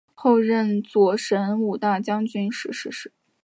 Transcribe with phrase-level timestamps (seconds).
[0.15, 3.11] 后任左神武大将军时逝世。